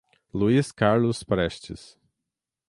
Luiz 0.33 0.71
Carlos 0.71 1.23
Prestes 1.23 1.95